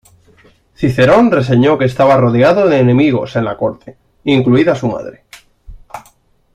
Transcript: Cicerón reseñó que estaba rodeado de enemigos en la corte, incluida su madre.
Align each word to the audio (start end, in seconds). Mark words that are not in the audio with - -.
Cicerón 0.73 1.29
reseñó 1.29 1.77
que 1.77 1.85
estaba 1.85 2.17
rodeado 2.17 2.67
de 2.67 2.79
enemigos 2.79 3.35
en 3.35 3.45
la 3.45 3.55
corte, 3.55 3.97
incluida 4.23 4.73
su 4.73 4.87
madre. 4.87 5.25